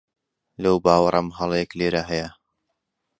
لەو 0.63 0.75
باوەڕەم 0.85 1.27
هەڵەیەک 1.37 1.71
لێرە 1.79 2.01
هەیە. 2.09 2.29